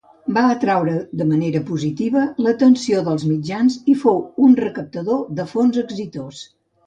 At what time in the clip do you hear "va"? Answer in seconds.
0.35-0.43